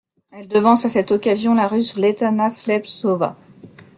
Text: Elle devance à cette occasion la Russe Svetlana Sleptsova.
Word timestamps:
Elle 0.31 0.47
devance 0.47 0.83
à 0.85 0.89
cette 0.89 1.11
occasion 1.11 1.53
la 1.53 1.67
Russe 1.67 1.91
Svetlana 1.93 2.49
Sleptsova. 2.49 3.35